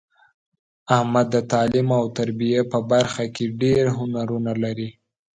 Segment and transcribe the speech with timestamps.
[0.97, 4.89] احمد د تعلیم او تربیې په برخه کې ډېر هنرونه لري.